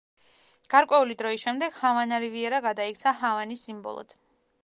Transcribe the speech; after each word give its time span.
გარკვეული 0.73 1.17
დროის 1.19 1.43
შემდეგ 1.49 1.77
ჰავანა 1.83 2.19
რივიერა 2.25 2.63
გადაიქცა 2.67 3.15
ჰავანის 3.23 3.67
სიმბოლოდ. 3.69 4.17